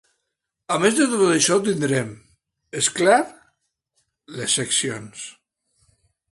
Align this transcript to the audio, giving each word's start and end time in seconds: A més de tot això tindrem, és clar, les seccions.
A 0.75 0.77
més 0.83 0.95
de 0.99 1.05
tot 1.11 1.21
això 1.33 1.57
tindrem, 1.67 2.09
és 2.81 2.89
clar, 3.01 3.21
les 4.41 4.59
seccions. 4.63 5.31